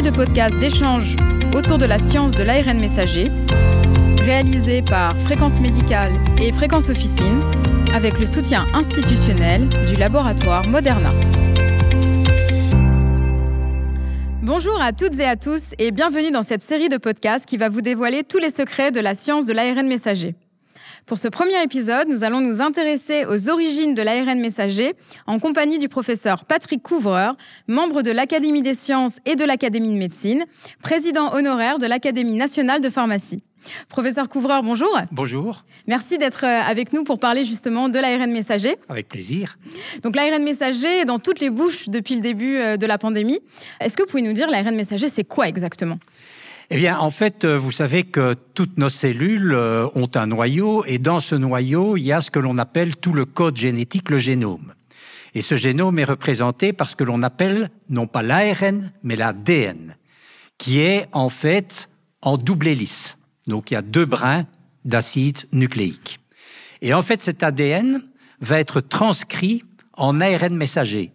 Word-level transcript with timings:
de 0.00 0.10
podcasts 0.10 0.56
d'échanges 0.56 1.16
autour 1.54 1.76
de 1.76 1.84
la 1.84 1.98
science 1.98 2.34
de 2.34 2.42
l'ARN 2.42 2.78
messager, 2.78 3.28
réalisée 4.20 4.80
par 4.80 5.14
Fréquence 5.18 5.60
Médicale 5.60 6.12
et 6.40 6.50
Fréquence 6.50 6.88
Officine, 6.88 7.42
avec 7.92 8.18
le 8.18 8.24
soutien 8.24 8.66
institutionnel 8.72 9.68
du 9.86 9.96
laboratoire 9.96 10.66
Moderna. 10.66 11.10
Bonjour 14.40 14.80
à 14.80 14.92
toutes 14.92 15.18
et 15.20 15.26
à 15.26 15.36
tous 15.36 15.74
et 15.78 15.90
bienvenue 15.90 16.30
dans 16.30 16.42
cette 16.42 16.62
série 16.62 16.88
de 16.88 16.96
podcasts 16.96 17.44
qui 17.44 17.58
va 17.58 17.68
vous 17.68 17.82
dévoiler 17.82 18.24
tous 18.24 18.38
les 18.38 18.50
secrets 18.50 18.92
de 18.92 19.00
la 19.00 19.14
science 19.14 19.44
de 19.44 19.52
l'ARN 19.52 19.86
messager. 19.86 20.34
Pour 21.06 21.18
ce 21.18 21.26
premier 21.26 21.60
épisode, 21.62 22.08
nous 22.08 22.22
allons 22.22 22.40
nous 22.40 22.60
intéresser 22.60 23.24
aux 23.26 23.48
origines 23.48 23.94
de 23.94 24.02
l'ARN 24.02 24.38
messager 24.38 24.94
en 25.26 25.40
compagnie 25.40 25.78
du 25.78 25.88
professeur 25.88 26.44
Patrick 26.44 26.82
Couvreur, 26.82 27.36
membre 27.66 28.02
de 28.02 28.12
l'Académie 28.12 28.62
des 28.62 28.74
sciences 28.74 29.16
et 29.26 29.34
de 29.34 29.44
l'Académie 29.44 29.90
de 29.90 29.98
médecine, 29.98 30.44
président 30.80 31.34
honoraire 31.34 31.78
de 31.78 31.86
l'Académie 31.86 32.34
nationale 32.34 32.80
de 32.80 32.88
pharmacie. 32.88 33.42
Professeur 33.88 34.28
Couvreur, 34.28 34.62
bonjour. 34.62 34.90
Bonjour. 35.10 35.64
Merci 35.86 36.18
d'être 36.18 36.44
euh, 36.44 36.60
avec 36.68 36.92
nous 36.92 37.04
pour 37.04 37.18
parler 37.18 37.44
justement 37.44 37.88
de 37.88 37.98
l'ARN 37.98 38.30
messager. 38.30 38.76
Avec 38.88 39.08
plaisir. 39.08 39.56
Donc 40.02 40.16
l'ARN 40.16 40.42
messager 40.42 41.00
est 41.00 41.04
dans 41.04 41.18
toutes 41.18 41.40
les 41.40 41.50
bouches 41.50 41.88
depuis 41.88 42.14
le 42.14 42.20
début 42.20 42.56
euh, 42.56 42.76
de 42.76 42.86
la 42.86 42.98
pandémie. 42.98 43.40
Est-ce 43.80 43.96
que 43.96 44.02
vous 44.02 44.08
pouvez 44.08 44.22
nous 44.22 44.32
dire 44.32 44.50
l'ARN 44.50 44.74
messager, 44.74 45.08
c'est 45.08 45.24
quoi 45.24 45.48
exactement? 45.48 45.98
Eh 46.74 46.78
bien, 46.78 46.98
en 46.98 47.10
fait, 47.10 47.44
euh, 47.44 47.58
vous 47.58 47.70
savez 47.70 48.02
que 48.02 48.34
toutes 48.54 48.78
nos 48.78 48.88
cellules 48.88 49.54
ont 49.54 50.08
un 50.14 50.26
noyau, 50.26 50.86
et 50.86 50.96
dans 50.96 51.20
ce 51.20 51.34
noyau, 51.34 51.98
il 51.98 52.04
y 52.04 52.12
a 52.12 52.22
ce 52.22 52.30
que 52.30 52.38
l'on 52.38 52.56
appelle 52.56 52.96
tout 52.96 53.12
le 53.12 53.26
code 53.26 53.58
génétique, 53.58 54.08
le 54.08 54.18
génome. 54.18 54.72
Et 55.34 55.42
ce 55.42 55.54
génome 55.56 55.98
est 55.98 56.04
représenté 56.04 56.72
par 56.72 56.88
ce 56.88 56.96
que 56.96 57.04
l'on 57.04 57.22
appelle 57.22 57.70
non 57.90 58.06
pas 58.06 58.22
l'ARN, 58.22 58.90
mais 59.02 59.16
l'ADN, 59.16 59.96
qui 60.56 60.80
est 60.80 61.08
en 61.12 61.28
fait 61.28 61.90
en 62.22 62.38
double 62.38 62.68
hélice. 62.68 63.18
Donc 63.46 63.70
il 63.70 63.74
y 63.74 63.76
a 63.76 63.82
deux 63.82 64.06
brins 64.06 64.46
d'acide 64.86 65.40
nucléique. 65.52 66.20
Et 66.80 66.94
en 66.94 67.02
fait, 67.02 67.22
cet 67.22 67.42
ADN 67.42 68.00
va 68.40 68.58
être 68.58 68.80
transcrit 68.80 69.62
en 69.92 70.22
ARN 70.22 70.56
messager, 70.56 71.12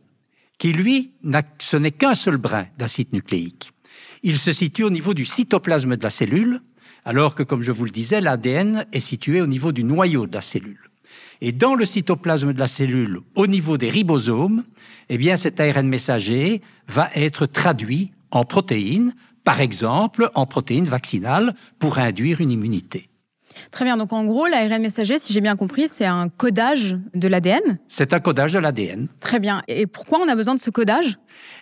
qui 0.59 0.72
lui, 0.72 1.14
ce 1.58 1.78
n'est 1.78 1.92
qu'un 1.92 2.14
seul 2.14 2.38
brin 2.38 2.68
d'acide 2.78 3.12
nucléique. 3.12 3.72
Il 4.23 4.38
se 4.38 4.54
situe 4.54 4.84
au 4.84 4.90
niveau 4.90 5.14
du 5.14 5.26
cytoplasme 5.26 5.96
de 5.96 6.04
la 6.04 6.10
cellule, 6.10 6.62
alors 7.06 7.36
que, 7.36 7.44
comme 7.44 7.62
je 7.62 7.72
vous 7.72 7.86
le 7.86 7.92
disais, 7.92 8.22
l'ADN 8.22 8.86
est 8.92 9.00
situé 9.00 9.42
au 9.42 9.48
niveau 9.48 9.72
du 9.72 9.84
noyau 9.84 10.28
de 10.28 10.34
la 10.34 10.42
cellule. 10.42 10.90
Et 11.42 11.52
dans 11.52 11.76
le 11.76 11.86
cytoplasme 11.86 12.54
de 12.54 12.59
la 12.59 12.68
cellule, 12.68 13.20
au 13.36 13.48
niveau 13.48 13.78
des 13.78 13.90
ribosomes, 13.90 14.64
eh 15.09 15.18
bien, 15.18 15.38
cet 15.38 15.59
ARN 15.59 15.88
messager 15.88 16.62
va 16.88 17.09
être 17.16 17.46
traduit 17.46 18.12
en 18.32 18.44
protéines 18.44 19.14
par 19.48 19.62
exemple 19.62 20.30
en 20.36 20.46
protéines 20.46 20.84
vaccinales 20.84 21.56
pour 21.80 22.00
induire 22.00 22.42
une 22.42 22.52
immunité. 22.52 23.08
Très 23.72 23.86
bien, 23.86 23.97
donc 23.97 24.13
en 24.13 24.25
gros, 24.25 24.47
l'ARN 24.47 24.81
messager, 24.81 25.19
si 25.19 25.33
j'ai 25.33 25.41
bien 25.41 25.55
compris, 25.55 25.88
c'est 25.88 26.05
un 26.05 26.30
codage 26.30 26.97
de 27.13 27.27
l'ADN 27.27 27.80
C'est 27.88 28.13
un 28.13 28.19
codage 28.19 28.53
de 28.53 28.59
l'ADN. 28.59 29.08
Très 29.19 29.39
bien. 29.39 29.61
Et 29.67 29.88
pourquoi 29.88 30.19
on 30.19 30.27
a 30.27 30.36
besoin 30.36 30.55
de 30.55 30.59
ce 30.59 30.69
codage? 30.69 31.17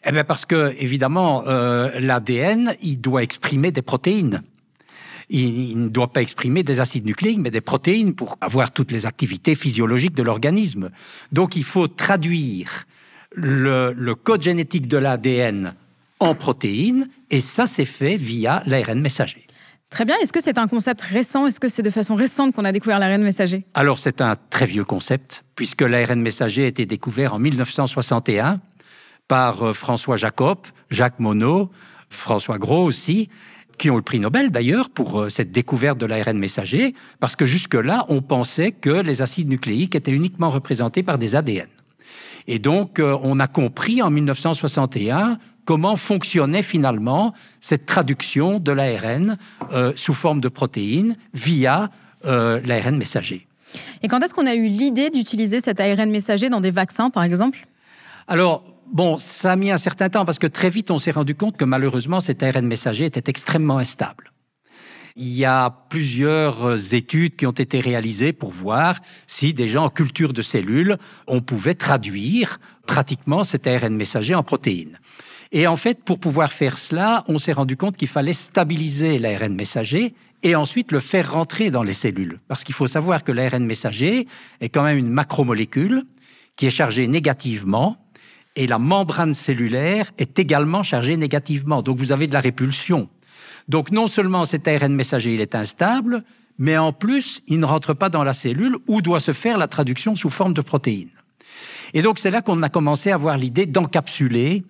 Eh 0.05 0.11
bien 0.11 0.23
parce 0.23 0.45
que, 0.45 0.73
évidemment, 0.79 1.43
euh, 1.47 1.91
l'ADN, 1.99 2.73
il 2.81 2.99
doit 2.99 3.23
exprimer 3.23 3.71
des 3.71 3.81
protéines. 3.81 4.41
Il, 5.29 5.79
ne 5.79 5.89
doit 5.89 6.13
pas 6.13 6.21
exprimer 6.21 6.61
des 6.61 6.79
acides 6.79 7.05
nucléiques, 7.05 7.39
mais 7.39 7.49
des 7.49 7.61
protéines 7.61 8.13
pour 8.13 8.37
avoir 8.41 8.71
toutes 8.71 8.91
les 8.91 9.07
activités 9.07 9.55
physiologiques 9.55 10.13
de 10.13 10.21
l'organisme. 10.21 10.91
Donc 11.31 11.55
il 11.55 11.63
faut 11.63 11.87
traduire 11.87 12.83
le 13.31 14.13
code 14.13 14.43
génétique 14.43 14.87
de 14.87 14.97
l'ADN 14.97 15.73
en 16.19 16.35
protéines, 16.35 17.07
et 17.29 17.41
ça 17.41 17.67
s'est 17.67 17.85
fait 17.85 18.15
via 18.15 18.63
l'ARN 18.65 18.99
messager. 18.99 19.47
Très 19.89 20.05
bien. 20.05 20.15
Est-ce 20.21 20.33
que 20.33 20.41
c'est 20.41 20.57
un 20.57 20.67
concept 20.67 21.01
récent? 21.01 21.47
Est-ce 21.47 21.59
que 21.59 21.67
c'est 21.67 21.83
de 21.83 21.89
façon 21.89 22.15
récente 22.15 22.53
qu'on 22.53 22.65
a 22.65 22.71
découvert 22.71 22.99
l'ARN 22.99 23.23
messager? 23.23 23.65
Alors, 23.73 23.99
c'est 23.99 24.21
un 24.21 24.35
très 24.49 24.65
vieux 24.65 24.83
concept, 24.83 25.45
puisque 25.55 25.81
l'ARN 25.81 26.19
messager 26.19 26.63
a 26.63 26.67
été 26.67 26.85
découvert 26.85 27.33
en 27.33 27.39
1961 27.39 28.59
par 29.27 29.63
euh, 29.63 29.73
François 29.73 30.17
Jacob, 30.17 30.59
Jacques 30.89 31.19
Monod, 31.19 31.69
François 32.09 32.57
Gros 32.57 32.83
aussi, 32.83 33.29
qui 33.77 33.89
ont 33.89 33.95
le 33.95 34.01
prix 34.01 34.19
Nobel 34.19 34.51
d'ailleurs 34.51 34.89
pour 34.89 35.21
euh, 35.21 35.29
cette 35.29 35.51
découverte 35.51 35.97
de 35.97 36.05
l'ARN 36.05 36.37
messager, 36.37 36.93
parce 37.19 37.35
que 37.35 37.45
jusque-là, 37.45 38.05
on 38.09 38.21
pensait 38.21 38.71
que 38.71 38.89
les 38.89 39.21
acides 39.21 39.49
nucléiques 39.49 39.95
étaient 39.95 40.11
uniquement 40.11 40.49
représentés 40.49 41.03
par 41.03 41.17
des 41.17 41.35
ADN. 41.35 41.67
Et 42.47 42.59
donc, 42.59 42.99
euh, 42.99 43.17
on 43.23 43.39
a 43.39 43.47
compris 43.47 44.01
en 44.01 44.09
1961 44.09 45.37
comment 45.65 45.97
fonctionnait 45.97 46.63
finalement 46.63 47.33
cette 47.59 47.85
traduction 47.85 48.59
de 48.59 48.71
l'ARN 48.71 49.37
euh, 49.71 49.91
sous 49.95 50.13
forme 50.13 50.39
de 50.39 50.47
protéines 50.47 51.17
via 51.33 51.89
euh, 52.25 52.61
l'ARN 52.63 52.95
messager. 52.97 53.47
Et 54.01 54.07
quand 54.07 54.21
est-ce 54.21 54.33
qu'on 54.33 54.47
a 54.47 54.55
eu 54.55 54.67
l'idée 54.67 55.09
d'utiliser 55.09 55.59
cet 55.59 55.79
ARN 55.79 56.09
messager 56.09 56.49
dans 56.49 56.61
des 56.61 56.71
vaccins, 56.71 57.09
par 57.09 57.23
exemple? 57.23 57.67
Alors, 58.27 58.63
bon, 58.91 59.17
ça 59.17 59.51
a 59.51 59.55
mis 59.55 59.71
un 59.71 59.77
certain 59.77 60.09
temps 60.09 60.25
parce 60.25 60.39
que 60.39 60.47
très 60.47 60.69
vite, 60.69 60.91
on 60.91 60.99
s'est 60.99 61.11
rendu 61.11 61.35
compte 61.35 61.57
que 61.57 61.65
malheureusement, 61.65 62.21
cet 62.21 62.41
ARN 62.43 62.65
messager 62.65 63.05
était 63.05 63.29
extrêmement 63.29 63.77
instable. 63.77 64.31
Il 65.17 65.33
y 65.33 65.45
a 65.45 65.69
plusieurs 65.89 66.93
études 66.93 67.37
qui 67.37 67.45
ont 67.45 67.51
été 67.51 67.79
réalisées 67.79 68.33
pour 68.33 68.51
voir 68.51 68.99
si 69.27 69.53
déjà 69.53 69.81
en 69.81 69.89
culture 69.89 70.33
de 70.33 70.41
cellules, 70.41 70.97
on 71.27 71.39
pouvait 71.39 71.73
traduire 71.73 72.59
pratiquement 72.85 73.45
cet 73.45 73.65
ARN 73.65 73.95
messager 73.95 74.35
en 74.35 74.43
protéines. 74.43 74.99
Et 75.51 75.67
en 75.67 75.77
fait, 75.77 76.03
pour 76.03 76.19
pouvoir 76.19 76.51
faire 76.51 76.77
cela, 76.77 77.23
on 77.27 77.39
s'est 77.39 77.51
rendu 77.51 77.77
compte 77.77 77.97
qu'il 77.97 78.07
fallait 78.07 78.33
stabiliser 78.33 79.19
l'ARN 79.19 79.53
messager 79.53 80.13
et 80.43 80.55
ensuite 80.55 80.91
le 80.91 80.99
faire 80.99 81.33
rentrer 81.33 81.71
dans 81.71 81.83
les 81.83 81.93
cellules. 81.93 82.39
Parce 82.47 82.63
qu'il 82.63 82.75
faut 82.75 82.87
savoir 82.87 83.23
que 83.23 83.31
l'ARN 83.31 83.65
messager 83.65 84.27
est 84.61 84.69
quand 84.69 84.83
même 84.83 84.97
une 84.97 85.09
macromolécule 85.09 86.03
qui 86.55 86.67
est 86.67 86.71
chargée 86.71 87.07
négativement 87.07 87.97
et 88.55 88.67
la 88.67 88.79
membrane 88.79 89.33
cellulaire 89.33 90.11
est 90.17 90.39
également 90.39 90.83
chargée 90.83 91.17
négativement. 91.17 91.81
Donc 91.81 91.97
vous 91.97 92.11
avez 92.11 92.27
de 92.27 92.33
la 92.33 92.39
répulsion. 92.39 93.09
Donc 93.67 93.91
non 93.91 94.07
seulement 94.07 94.45
cet 94.45 94.67
ARN 94.67 94.93
messager 94.93 95.33
il 95.33 95.41
est 95.41 95.55
instable, 95.55 96.23
mais 96.57 96.77
en 96.77 96.93
plus 96.93 97.41
il 97.47 97.59
ne 97.59 97.65
rentre 97.65 97.93
pas 97.93 98.09
dans 98.09 98.23
la 98.23 98.33
cellule 98.33 98.77
où 98.87 99.01
doit 99.01 99.19
se 99.19 99.33
faire 99.33 99.57
la 99.57 99.67
traduction 99.67 100.15
sous 100.15 100.29
forme 100.29 100.53
de 100.53 100.61
protéines. 100.61 101.09
Et 101.93 102.01
donc 102.01 102.19
c'est 102.19 102.31
là 102.31 102.41
qu'on 102.41 102.61
a 102.63 102.69
commencé 102.69 103.11
à 103.11 103.15
avoir 103.15 103.37
l'idée 103.37 103.65
d'encapsuler 103.65 104.63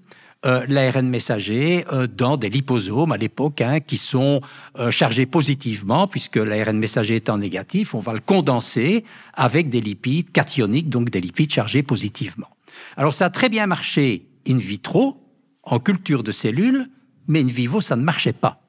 euh, 0.45 0.65
l'ARN 0.67 1.07
messager 1.07 1.85
euh, 1.91 2.07
dans 2.07 2.37
des 2.37 2.49
liposomes 2.49 3.11
à 3.11 3.17
l'époque 3.17 3.61
hein, 3.61 3.79
qui 3.79 3.97
sont 3.97 4.41
euh, 4.77 4.91
chargés 4.91 5.25
positivement, 5.25 6.07
puisque 6.07 6.37
l'ARN 6.37 6.77
messager 6.77 7.15
étant 7.15 7.37
négatif, 7.37 7.95
on 7.95 7.99
va 7.99 8.13
le 8.13 8.19
condenser 8.19 9.03
avec 9.33 9.69
des 9.69 9.81
lipides 9.81 10.31
cationiques, 10.31 10.89
donc 10.89 11.09
des 11.09 11.21
lipides 11.21 11.51
chargés 11.51 11.81
positivement. 11.81 12.49
Alors 12.95 13.13
ça 13.13 13.25
a 13.25 13.29
très 13.29 13.49
bien 13.49 13.65
marché 13.65 14.27
in 14.47 14.57
vitro, 14.57 15.17
en 15.63 15.79
culture 15.79 16.21
de 16.21 16.31
cellules, 16.31 16.89
mais 17.27 17.41
in 17.41 17.47
vivo, 17.47 17.81
ça 17.81 17.95
ne 17.95 18.03
marchait 18.03 18.33
pas. 18.33 18.61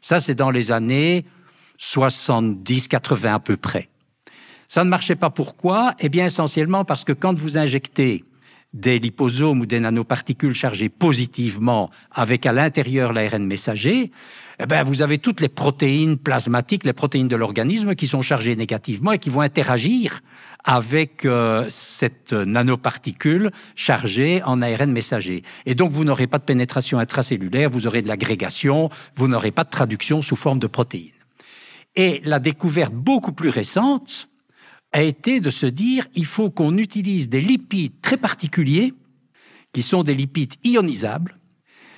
Ça, 0.00 0.20
c'est 0.20 0.34
dans 0.34 0.50
les 0.50 0.72
années 0.72 1.26
70-80 1.78 3.34
à 3.34 3.38
peu 3.38 3.56
près. 3.56 3.88
Ça 4.66 4.84
ne 4.84 4.90
marchait 4.90 5.16
pas 5.16 5.30
pourquoi? 5.30 5.94
Eh 5.98 6.08
bien 6.08 6.26
essentiellement 6.26 6.84
parce 6.84 7.04
que 7.04 7.12
quand 7.12 7.36
vous 7.36 7.58
injectez 7.58 8.24
des 8.74 8.98
liposomes 8.98 9.60
ou 9.60 9.66
des 9.66 9.80
nanoparticules 9.80 10.54
chargées 10.54 10.88
positivement 10.90 11.90
avec 12.10 12.44
à 12.44 12.52
l'intérieur 12.52 13.12
l'ARN 13.12 13.44
messager, 13.44 14.12
eh 14.60 14.66
ben, 14.66 14.82
vous 14.82 15.02
avez 15.02 15.18
toutes 15.18 15.40
les 15.40 15.48
protéines 15.48 16.18
plasmatiques, 16.18 16.84
les 16.84 16.92
protéines 16.92 17.28
de 17.28 17.36
l'organisme 17.36 17.94
qui 17.94 18.06
sont 18.06 18.22
chargées 18.22 18.56
négativement 18.56 19.12
et 19.12 19.18
qui 19.18 19.30
vont 19.30 19.40
interagir 19.40 20.20
avec 20.64 21.24
euh, 21.24 21.64
cette 21.70 22.32
nanoparticule 22.32 23.50
chargée 23.74 24.42
en 24.42 24.60
ARN 24.60 24.90
messager. 24.90 25.42
Et 25.64 25.74
donc, 25.74 25.92
vous 25.92 26.04
n'aurez 26.04 26.26
pas 26.26 26.38
de 26.38 26.44
pénétration 26.44 26.98
intracellulaire, 26.98 27.70
vous 27.70 27.86
aurez 27.86 28.02
de 28.02 28.08
l'agrégation, 28.08 28.90
vous 29.14 29.28
n'aurez 29.28 29.52
pas 29.52 29.64
de 29.64 29.70
traduction 29.70 30.20
sous 30.20 30.36
forme 30.36 30.58
de 30.58 30.66
protéines. 30.66 31.12
Et 31.96 32.20
la 32.24 32.38
découverte 32.38 32.92
beaucoup 32.92 33.32
plus 33.32 33.48
récente, 33.48 34.28
a 34.92 35.02
été 35.02 35.40
de 35.40 35.50
se 35.50 35.66
dire 35.66 36.06
il 36.14 36.26
faut 36.26 36.50
qu'on 36.50 36.76
utilise 36.76 37.28
des 37.28 37.40
lipides 37.40 38.00
très 38.00 38.16
particuliers, 38.16 38.94
qui 39.72 39.82
sont 39.82 40.02
des 40.02 40.14
lipides 40.14 40.54
ionisables, 40.64 41.38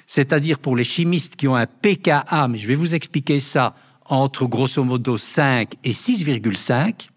c'est-à-dire 0.06 0.58
pour 0.58 0.76
les 0.76 0.84
chimistes 0.84 1.37
qui 1.37 1.46
ont 1.46 1.54
un 1.54 1.66
pKa, 1.66 2.48
mais 2.48 2.58
je 2.58 2.66
vais 2.66 2.75
vous 2.75 2.94
expliquer 2.94 3.38
ça, 3.38 3.75
entre 4.06 4.46
grosso 4.46 4.82
modo 4.82 5.16
5 5.16 5.75
et 5.84 5.92
6,5. 5.92 7.08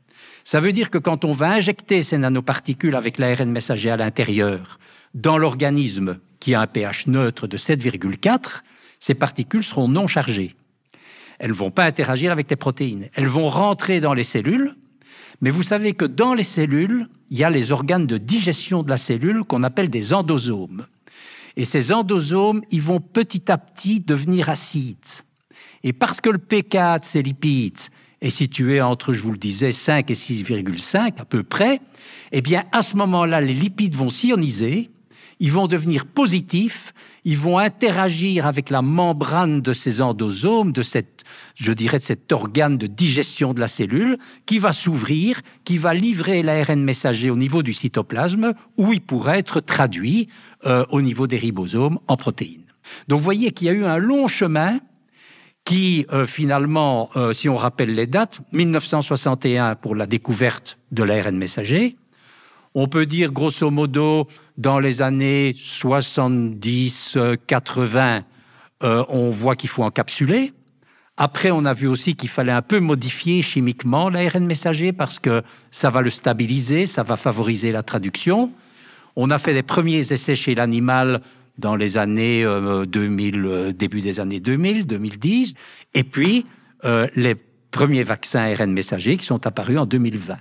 Ça 0.43 0.59
veut 0.59 0.71
dire 0.71 0.91
que 0.91 0.99
quand 0.99 1.25
on 1.25 1.33
va 1.33 1.51
injecter 1.51 2.03
ces 2.03 2.17
nanoparticules 2.17 2.95
avec 2.95 3.17
l'ARN 3.17 3.49
messager 3.49 3.89
à 3.89 3.97
l'intérieur 3.97 4.77
dans 5.15 5.37
l'organisme 5.37 6.19
qui 6.39 6.53
a 6.53 6.61
un 6.61 6.67
pH 6.67 7.07
neutre 7.07 7.47
de 7.47 7.57
7,4, 7.57 8.61
ces 8.99 9.15
particules 9.15 9.63
seront 9.63 9.87
non 9.87 10.05
chargées. 10.05 10.55
Elles 11.39 11.49
ne 11.49 11.55
vont 11.55 11.71
pas 11.71 11.85
interagir 11.85 12.31
avec 12.31 12.49
les 12.49 12.55
protéines. 12.55 13.09
Elles 13.15 13.27
vont 13.27 13.49
rentrer 13.49 14.01
dans 14.01 14.13
les 14.13 14.23
cellules 14.23 14.75
mais 15.41 15.51
vous 15.51 15.63
savez 15.63 15.93
que 15.93 16.05
dans 16.05 16.33
les 16.33 16.43
cellules, 16.43 17.07
il 17.29 17.37
y 17.37 17.43
a 17.43 17.49
les 17.49 17.71
organes 17.71 18.07
de 18.07 18.17
digestion 18.17 18.83
de 18.83 18.89
la 18.89 18.97
cellule 18.97 19.43
qu'on 19.43 19.63
appelle 19.63 19.89
des 19.89 20.13
endosomes. 20.13 20.85
Et 21.55 21.65
ces 21.65 21.91
endosomes, 21.91 22.61
ils 22.71 22.81
vont 22.81 22.99
petit 22.99 23.51
à 23.51 23.57
petit 23.57 23.99
devenir 23.99 24.49
acides. 24.49 24.97
Et 25.83 25.93
parce 25.93 26.21
que 26.21 26.29
le 26.29 26.37
P4, 26.37 26.99
ces 27.03 27.21
lipides, 27.21 27.79
est 28.21 28.29
situé 28.29 28.81
entre, 28.81 29.13
je 29.13 29.21
vous 29.21 29.31
le 29.31 29.37
disais, 29.37 29.71
5 29.71 30.09
et 30.09 30.13
6,5 30.13 31.19
à 31.19 31.25
peu 31.25 31.43
près, 31.43 31.81
eh 32.31 32.41
bien, 32.41 32.63
à 32.71 32.81
ce 32.81 32.95
moment-là, 32.95 33.41
les 33.41 33.53
lipides 33.53 33.95
vont 33.95 34.09
s'ioniser, 34.09 34.91
ils 35.39 35.51
vont 35.51 35.67
devenir 35.67 36.05
positifs, 36.05 36.93
ils 37.23 37.37
vont 37.37 37.57
interagir 37.57 38.45
avec 38.45 38.69
la 38.69 38.81
membrane 38.81 39.61
de 39.61 39.73
ces 39.73 40.01
endosomes, 40.01 40.71
de 40.71 40.83
cette, 40.83 41.23
je 41.55 41.71
dirais, 41.71 41.99
de 41.99 42.03
cet 42.03 42.31
organe 42.31 42.77
de 42.77 42.87
digestion 42.87 43.53
de 43.53 43.59
la 43.59 43.67
cellule, 43.67 44.17
qui 44.45 44.59
va 44.59 44.73
s'ouvrir, 44.73 45.41
qui 45.63 45.77
va 45.77 45.93
livrer 45.93 46.43
l'ARN 46.43 46.81
messager 46.81 47.29
au 47.29 47.35
niveau 47.35 47.63
du 47.63 47.73
cytoplasme, 47.73 48.53
où 48.77 48.93
il 48.93 49.01
pourrait 49.01 49.39
être 49.39 49.59
traduit 49.59 50.27
euh, 50.65 50.85
au 50.89 51.01
niveau 51.01 51.27
des 51.27 51.37
ribosomes 51.37 51.99
en 52.07 52.17
protéines. 52.17 52.65
Donc, 53.07 53.19
vous 53.19 53.25
voyez 53.25 53.51
qu'il 53.51 53.67
y 53.67 53.69
a 53.69 53.73
eu 53.73 53.85
un 53.85 53.97
long 53.97 54.27
chemin 54.27 54.79
qui 55.65 56.05
euh, 56.11 56.27
finalement, 56.27 57.09
euh, 57.15 57.31
si 57.31 57.47
on 57.47 57.55
rappelle 57.55 57.93
les 57.93 58.07
dates, 58.07 58.41
1961 58.51 59.75
pour 59.75 59.95
la 59.95 60.05
découverte 60.05 60.77
de 60.91 61.03
l'ARN 61.03 61.37
messager, 61.37 61.95
on 62.75 62.87
peut 62.87 63.05
dire 63.05 63.31
grosso 63.31 63.69
modo 63.69 64.27
dans 64.57 64.79
les 64.79 65.01
années 65.01 65.53
70-80, 65.57 68.23
euh, 68.83 69.03
on 69.09 69.31
voit 69.31 69.55
qu'il 69.55 69.69
faut 69.69 69.83
encapsuler. 69.83 70.53
Après, 71.17 71.51
on 71.51 71.65
a 71.65 71.73
vu 71.73 71.87
aussi 71.87 72.15
qu'il 72.15 72.29
fallait 72.29 72.51
un 72.51 72.61
peu 72.61 72.79
modifier 72.79 73.41
chimiquement 73.41 74.09
l'ARN 74.09 74.45
messager 74.45 74.93
parce 74.93 75.19
que 75.19 75.41
ça 75.69 75.89
va 75.89 76.01
le 76.01 76.09
stabiliser, 76.09 76.85
ça 76.85 77.03
va 77.03 77.17
favoriser 77.17 77.71
la 77.71 77.83
traduction. 77.83 78.53
On 79.15 79.29
a 79.29 79.37
fait 79.37 79.53
les 79.53 79.63
premiers 79.63 80.11
essais 80.11 80.35
chez 80.35 80.55
l'animal 80.55 81.21
dans 81.59 81.75
les 81.75 81.97
années 81.97 82.43
2000, 82.43 83.45
euh, 83.45 83.49
euh, 83.49 83.71
début 83.71 84.01
des 84.01 84.19
années 84.19 84.39
2000, 84.39 84.87
2010, 84.87 85.53
et 85.93 86.03
puis 86.03 86.47
les 87.15 87.35
premiers 87.71 88.03
vaccins 88.03 88.41
ARN 88.41 88.73
messagers 88.73 89.15
qui 89.15 89.25
sont 89.25 89.47
apparus 89.47 89.77
en 89.77 89.85
2020. 89.85 90.35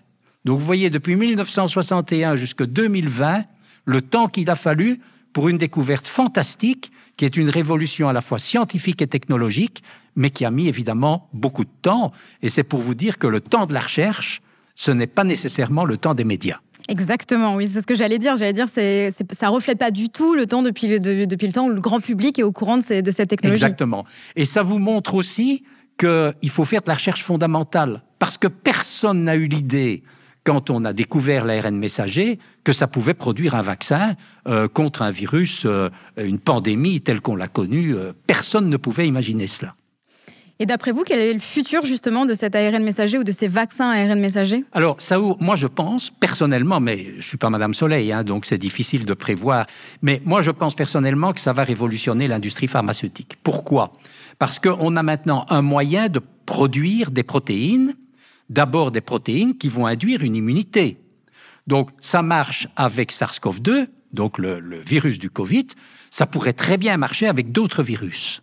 Donc 0.44 0.58
vous 0.58 0.66
voyez, 0.66 0.90
depuis 0.90 1.14
1961 1.14 2.34
jusqu'à 2.34 2.66
2020, 2.66 3.44
le 3.84 4.02
temps 4.02 4.28
qu'il 4.28 4.48
a 4.50 4.56
fallu 4.56 5.00
pour 5.32 5.48
une 5.48 5.58
découverte 5.58 6.06
fantastique, 6.06 6.92
qui 7.16 7.24
est 7.24 7.36
une 7.36 7.48
révolution 7.48 8.08
à 8.08 8.12
la 8.12 8.20
fois 8.20 8.38
scientifique 8.38 9.00
et 9.02 9.06
technologique, 9.06 9.82
mais 10.14 10.30
qui 10.30 10.44
a 10.44 10.50
mis 10.50 10.68
évidemment 10.68 11.28
beaucoup 11.32 11.64
de 11.64 11.70
temps. 11.80 12.12
Et 12.42 12.48
c'est 12.48 12.64
pour 12.64 12.80
vous 12.80 12.94
dire 12.94 13.18
que 13.18 13.26
le 13.26 13.40
temps 13.40 13.66
de 13.66 13.72
la 13.72 13.80
recherche, 13.80 14.42
ce 14.74 14.90
n'est 14.90 15.06
pas 15.06 15.24
nécessairement 15.24 15.84
le 15.84 15.96
temps 15.96 16.14
des 16.14 16.24
médias. 16.24 16.58
Exactement, 16.88 17.54
oui, 17.54 17.68
c'est 17.68 17.80
ce 17.80 17.86
que 17.86 17.94
j'allais 17.94 18.18
dire. 18.18 18.36
J'allais 18.36 18.52
dire, 18.52 18.68
c'est, 18.68 19.10
ça 19.32 19.48
reflète 19.48 19.78
pas 19.78 19.90
du 19.90 20.08
tout 20.08 20.34
le 20.34 20.46
temps 20.46 20.62
depuis 20.62 20.88
le, 20.88 21.26
depuis 21.26 21.46
le 21.46 21.52
temps 21.52 21.66
où 21.66 21.70
le 21.70 21.80
grand 21.80 22.00
public 22.00 22.38
est 22.38 22.42
au 22.42 22.52
courant 22.52 22.78
de, 22.78 23.00
de 23.00 23.10
cette 23.10 23.30
technologie. 23.30 23.62
Exactement. 23.62 24.04
Et 24.36 24.44
ça 24.44 24.62
vous 24.62 24.78
montre 24.78 25.14
aussi 25.14 25.64
qu'il 25.96 26.50
faut 26.50 26.64
faire 26.64 26.82
de 26.82 26.88
la 26.88 26.94
recherche 26.94 27.22
fondamentale, 27.22 28.02
parce 28.18 28.36
que 28.36 28.48
personne 28.48 29.24
n'a 29.24 29.36
eu 29.36 29.46
l'idée 29.46 30.02
quand 30.44 30.70
on 30.70 30.84
a 30.84 30.92
découvert 30.92 31.44
l'ARN 31.44 31.76
messager, 31.76 32.38
que 32.64 32.72
ça 32.72 32.86
pouvait 32.86 33.14
produire 33.14 33.54
un 33.54 33.62
vaccin 33.62 34.14
euh, 34.48 34.68
contre 34.68 35.02
un 35.02 35.10
virus, 35.10 35.62
euh, 35.66 35.88
une 36.16 36.38
pandémie 36.38 37.00
telle 37.00 37.20
qu'on 37.20 37.36
l'a 37.36 37.48
connue. 37.48 37.94
Euh, 37.94 38.12
personne 38.26 38.68
ne 38.68 38.76
pouvait 38.76 39.06
imaginer 39.06 39.46
cela. 39.46 39.74
Et 40.58 40.66
d'après 40.66 40.92
vous, 40.92 41.02
quel 41.02 41.18
est 41.18 41.32
le 41.32 41.40
futur 41.40 41.84
justement 41.84 42.24
de 42.24 42.34
cet 42.34 42.54
ARN 42.54 42.84
messager 42.84 43.18
ou 43.18 43.24
de 43.24 43.32
ces 43.32 43.48
vaccins 43.48 43.90
ARN 43.90 44.20
messager? 44.20 44.64
Alors, 44.72 45.00
ça, 45.00 45.18
moi 45.18 45.56
je 45.56 45.66
pense 45.66 46.10
personnellement, 46.10 46.78
mais 46.78 47.14
je 47.18 47.26
suis 47.26 47.36
pas 47.36 47.50
Madame 47.50 47.74
Soleil, 47.74 48.12
hein, 48.12 48.22
donc 48.22 48.46
c'est 48.46 48.58
difficile 48.58 49.04
de 49.04 49.14
prévoir, 49.14 49.66
mais 50.02 50.22
moi 50.24 50.40
je 50.40 50.52
pense 50.52 50.74
personnellement 50.74 51.32
que 51.32 51.40
ça 51.40 51.52
va 51.52 51.64
révolutionner 51.64 52.28
l'industrie 52.28 52.68
pharmaceutique. 52.68 53.38
Pourquoi? 53.42 53.92
Parce 54.38 54.60
qu'on 54.60 54.96
a 54.96 55.02
maintenant 55.02 55.46
un 55.48 55.62
moyen 55.62 56.08
de 56.08 56.20
produire 56.46 57.10
des 57.10 57.24
protéines, 57.24 57.94
d'abord 58.50 58.90
des 58.90 59.00
protéines 59.00 59.56
qui 59.56 59.68
vont 59.68 59.86
induire 59.86 60.22
une 60.22 60.36
immunité. 60.36 60.98
Donc 61.66 61.90
ça 62.00 62.22
marche 62.22 62.68
avec 62.76 63.12
SARS-CoV-2, 63.12 63.86
donc 64.12 64.38
le, 64.38 64.80
virus 64.84 65.18
du 65.18 65.30
Covid, 65.30 65.68
ça 66.10 66.26
pourrait 66.26 66.52
très 66.52 66.76
bien 66.76 66.96
marcher 66.96 67.26
avec 67.28 67.52
d'autres 67.52 67.82
virus 67.82 68.42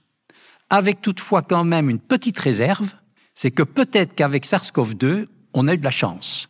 avec 0.69 1.01
toutefois 1.01 1.41
quand 1.41 1.63
même 1.63 1.89
une 1.89 1.99
petite 1.99 2.39
réserve, 2.39 2.93
c'est 3.33 3.51
que 3.51 3.63
peut-être 3.63 4.13
qu'avec 4.15 4.45
SARS-CoV-2, 4.45 5.27
on 5.53 5.67
a 5.67 5.73
eu 5.73 5.77
de 5.77 5.83
la 5.83 5.91
chance. 5.91 6.47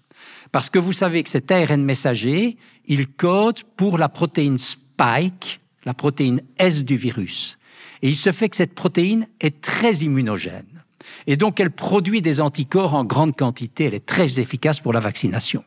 Parce 0.52 0.70
que 0.70 0.80
vous 0.80 0.94
savez 0.94 1.24
que 1.24 1.30
cet 1.30 1.52
ARN 1.52 1.84
messager, 1.84 2.58
il 2.86 3.08
code 3.08 3.64
pour 3.78 3.98
la 3.98 4.10
protéine 4.10 4.58
spike, 4.58 5.62
la 5.86 5.94
protéine 5.94 6.42
S 6.58 6.84
du 6.84 6.98
virus. 6.98 7.58
Et 8.02 8.10
il 8.10 8.16
se 8.16 8.32
fait 8.32 8.50
que 8.50 8.56
cette 8.56 8.74
protéine 8.74 9.28
est 9.40 9.62
très 9.62 9.98
immunogène. 9.98 10.84
Et 11.28 11.38
donc, 11.38 11.60
elle 11.60 11.72
produit 11.72 12.22
des 12.22 12.42
anticorps 12.42 12.94
en 12.94 13.04
grande 13.04 13.36
quantité. 13.36 13.86
Elle 13.86 13.94
est 13.94 14.06
très 14.06 14.40
efficace 14.40 14.80
pour 14.80 14.94
la 14.94 15.00
vaccination. 15.00 15.64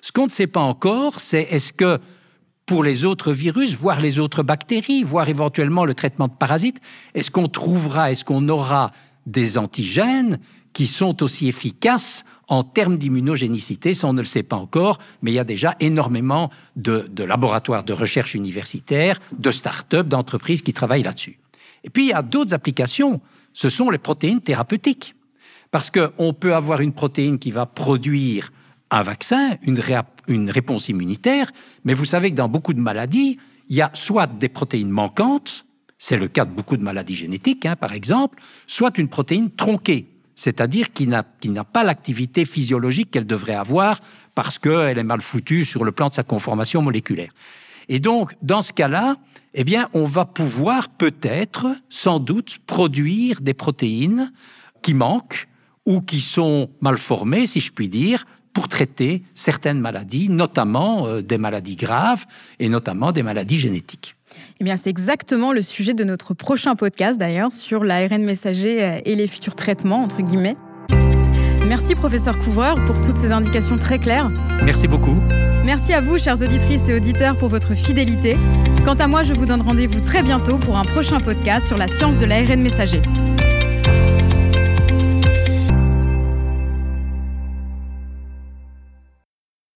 Ce 0.00 0.12
qu'on 0.12 0.26
ne 0.26 0.30
sait 0.30 0.46
pas 0.46 0.60
encore, 0.60 1.20
c'est 1.20 1.42
est-ce 1.42 1.72
que 1.72 1.98
pour 2.66 2.84
les 2.84 3.04
autres 3.04 3.32
virus, 3.32 3.74
voire 3.74 4.00
les 4.00 4.18
autres 4.18 4.42
bactéries, 4.42 5.02
voire 5.02 5.28
éventuellement 5.28 5.84
le 5.84 5.94
traitement 5.94 6.28
de 6.28 6.32
parasites 6.32 6.80
Est-ce 7.14 7.30
qu'on 7.30 7.48
trouvera, 7.48 8.12
est-ce 8.12 8.24
qu'on 8.24 8.48
aura 8.48 8.92
des 9.26 9.58
antigènes 9.58 10.38
qui 10.72 10.86
sont 10.86 11.22
aussi 11.22 11.48
efficaces 11.48 12.24
en 12.48 12.62
termes 12.62 12.96
d'immunogénicité, 12.96 13.94
ça 13.94 14.08
on 14.08 14.12
ne 14.12 14.20
le 14.20 14.26
sait 14.26 14.42
pas 14.42 14.56
encore, 14.56 14.98
mais 15.22 15.30
il 15.30 15.34
y 15.34 15.38
a 15.38 15.44
déjà 15.44 15.74
énormément 15.80 16.50
de, 16.76 17.08
laboratoires 17.24 17.84
de 17.84 17.92
recherche 17.92 18.34
universitaires, 18.34 19.18
de 19.36 19.50
start-up, 19.50 20.08
d'entreprises 20.08 20.62
qui 20.62 20.72
travaillent 20.72 21.02
là-dessus. 21.02 21.38
Et 21.84 21.90
puis 21.90 22.06
il 22.06 22.08
y 22.08 22.12
a 22.12 22.22
d'autres 22.22 22.52
applications, 22.52 23.20
ce 23.52 23.68
sont 23.68 23.90
les 23.90 23.98
protéines 23.98 24.40
thérapeutiques. 24.40 25.14
Parce 25.70 25.90
qu'on 25.90 26.32
peut 26.32 26.54
avoir 26.54 26.80
une 26.80 26.92
protéine 26.92 27.38
qui 27.38 27.50
va 27.50 27.66
produire 27.66 28.50
un 28.90 29.02
vaccin, 29.02 29.56
une, 29.62 30.50
réponse 30.50 30.88
immunitaire, 30.88 31.50
mais 31.84 31.94
vous 31.94 32.04
savez 32.04 32.30
que 32.30 32.36
dans 32.36 32.48
beaucoup 32.48 32.74
de 32.74 32.80
maladies, 32.80 33.38
il 33.68 33.76
y 33.76 33.82
a 33.82 33.90
soit 33.94 34.26
des 34.26 34.48
protéines 34.48 34.90
manquantes, 34.90 35.64
c'est 35.96 36.16
le 36.16 36.26
cas 36.26 36.44
de 36.44 36.50
beaucoup 36.50 36.76
de 36.76 36.82
maladies 36.82 37.14
génétiques, 37.14 37.66
hein, 37.66 37.76
par 37.76 37.92
exemple, 37.92 38.42
soit 38.66 38.98
une 38.98 39.08
protéine 39.08 39.50
tronquée, 39.50 40.08
c'est-à-dire 40.34 40.92
qui 40.92 41.06
n'a 41.06 41.22
pas 41.22 41.84
l'activité 41.84 42.44
physiologique 42.44 43.12
qu'elle 43.12 43.26
devrait 43.26 43.54
avoir 43.54 44.00
parce 44.34 44.58
qu'elle 44.58 44.98
est 44.98 45.04
mal 45.04 45.20
foutue 45.20 45.64
sur 45.64 45.84
le 45.84 45.92
plan 45.92 46.08
de 46.08 46.14
sa 46.14 46.24
conformation 46.24 46.82
moléculaire. 46.82 47.30
Et 47.90 47.98
donc, 47.98 48.32
dans 48.40 48.62
ce 48.62 48.72
cas-là, 48.72 49.16
eh 49.52 49.64
bien, 49.64 49.88
on 49.94 50.04
va 50.04 50.24
pouvoir 50.24 50.88
peut-être, 50.88 51.66
sans 51.88 52.20
doute, 52.20 52.58
produire 52.64 53.40
des 53.40 53.52
protéines 53.52 54.32
qui 54.80 54.94
manquent 54.94 55.48
ou 55.86 56.00
qui 56.00 56.20
sont 56.20 56.70
mal 56.80 56.98
formées, 56.98 57.46
si 57.46 57.58
je 57.58 57.72
puis 57.72 57.88
dire, 57.88 58.24
pour 58.52 58.68
traiter 58.68 59.24
certaines 59.34 59.80
maladies, 59.80 60.28
notamment 60.28 61.06
euh, 61.08 61.20
des 61.20 61.36
maladies 61.36 61.74
graves 61.74 62.26
et 62.60 62.68
notamment 62.68 63.10
des 63.10 63.24
maladies 63.24 63.58
génétiques. 63.58 64.14
Eh 64.60 64.64
bien, 64.64 64.76
c'est 64.76 64.90
exactement 64.90 65.52
le 65.52 65.60
sujet 65.60 65.92
de 65.92 66.04
notre 66.04 66.32
prochain 66.32 66.76
podcast 66.76 67.18
d'ailleurs 67.18 67.50
sur 67.50 67.82
l'ARN 67.82 68.22
messager 68.22 68.84
euh, 68.84 69.00
et 69.04 69.16
les 69.16 69.26
futurs 69.26 69.56
traitements, 69.56 70.02
entre 70.02 70.22
guillemets. 70.22 70.56
Merci 71.70 71.94
professeur 71.94 72.36
Couvreur 72.36 72.84
pour 72.84 73.00
toutes 73.00 73.14
ces 73.14 73.30
indications 73.30 73.78
très 73.78 74.00
claires. 74.00 74.28
Merci 74.64 74.88
beaucoup. 74.88 75.16
Merci 75.64 75.92
à 75.92 76.00
vous, 76.00 76.18
chères 76.18 76.42
auditrices 76.42 76.88
et 76.88 76.94
auditeurs, 76.94 77.36
pour 77.36 77.48
votre 77.48 77.76
fidélité. 77.76 78.36
Quant 78.84 78.94
à 78.94 79.06
moi, 79.06 79.22
je 79.22 79.34
vous 79.34 79.46
donne 79.46 79.62
rendez-vous 79.62 80.00
très 80.00 80.24
bientôt 80.24 80.58
pour 80.58 80.76
un 80.76 80.84
prochain 80.84 81.20
podcast 81.20 81.68
sur 81.68 81.76
la 81.76 81.86
science 81.86 82.16
de 82.16 82.26
l'ARN 82.26 82.60
messager. 82.60 83.00